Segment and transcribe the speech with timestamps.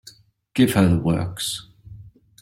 [0.55, 1.67] Give her the works.